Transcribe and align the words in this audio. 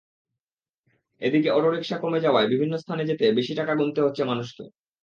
এদিকে 1.21 1.49
অটোরিকশা 1.49 1.97
কমে 1.97 2.19
যাওয়ায় 2.19 2.47
বিভিন্ন 2.47 2.73
স্থানে 2.77 3.03
যেতে 3.05 3.25
বেশি 3.37 3.53
টাকা 3.55 3.73
গুনতে 3.75 3.99
হচ্ছে 4.01 4.23
মানুষকে। 4.23 4.63